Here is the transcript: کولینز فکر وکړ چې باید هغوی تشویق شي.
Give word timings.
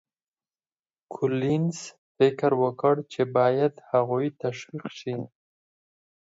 کولینز 1.13 1.77
فکر 2.15 2.51
وکړ 2.63 2.95
چې 3.11 3.21
باید 3.37 3.73
هغوی 3.91 4.27
تشویق 4.41 4.85
شي. 4.99 5.15